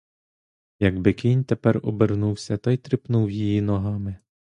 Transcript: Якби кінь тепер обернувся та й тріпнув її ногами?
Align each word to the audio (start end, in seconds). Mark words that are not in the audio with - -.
Якби 0.79 1.13
кінь 1.13 1.43
тепер 1.43 1.79
обернувся 1.83 2.57
та 2.57 2.71
й 2.71 2.77
тріпнув 2.77 3.31
її 3.31 3.61
ногами? 3.61 4.15